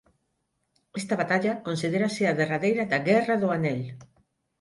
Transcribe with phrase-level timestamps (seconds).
[0.99, 3.81] Esta batalla considérase a derradeira da Guerra do Anel.